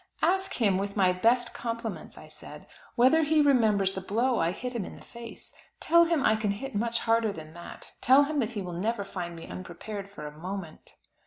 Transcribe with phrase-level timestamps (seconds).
[0.23, 2.65] "Ask him, with my best compliments," I said,
[2.95, 5.53] "whether he remembers the blow I hit him in the face.
[5.79, 9.03] Tell him I can hit much harder than that; tell him that he will never
[9.05, 10.95] find me unprepared, for a moment."